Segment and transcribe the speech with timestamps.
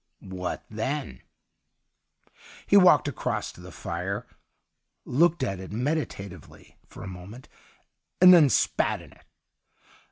[0.17, 1.21] 'What then}'
[2.65, 4.25] He walked across to the fire,
[5.05, 7.47] looked at it meditatively for a moment,
[8.19, 9.25] and then spat in it.